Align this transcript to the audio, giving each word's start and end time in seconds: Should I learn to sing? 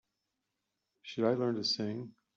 Should 1.03 1.25
I 1.25 1.35
learn 1.35 1.57
to 1.57 1.63
sing? 1.63 2.15